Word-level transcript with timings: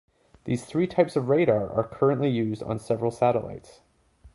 These 0.45 0.65
three 0.65 0.87
types 0.87 1.15
of 1.15 1.29
radar 1.29 1.71
are 1.71 1.83
currently 1.87 2.29
used 2.29 2.63
on 2.63 2.79
several 2.79 3.11
satellites. 3.11 3.81